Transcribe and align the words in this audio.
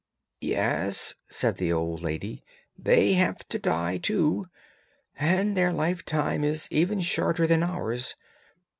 'Yes,' 0.39 1.13
said 1.29 1.57
the 1.57 1.71
old 1.71 2.01
lady, 2.01 2.43
'they 2.75 3.13
have 3.13 3.47
to 3.49 3.59
die 3.59 3.99
too, 3.99 4.47
and 5.19 5.55
their 5.55 5.71
lifetime 5.71 6.43
is 6.43 6.67
even 6.71 7.01
shorter 7.01 7.45
than 7.45 7.61
ours. 7.61 8.15